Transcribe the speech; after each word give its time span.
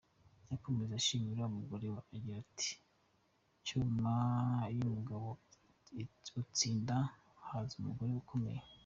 Yakomeje 0.51 0.93
ashima 0.95 1.43
umugore 1.51 1.85
we 1.93 1.99
agira 2.13 2.35
ati: 2.43 2.71
”nyuma 3.65 4.13
y’umugabo 4.77 5.27
utsinda, 6.41 6.95
haza 7.47 7.73
umugore 7.81 8.11
ukomeye”. 8.21 8.61